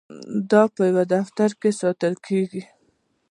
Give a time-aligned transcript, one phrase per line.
[0.51, 2.63] دا په یو دفتر کې ساتل کیږي.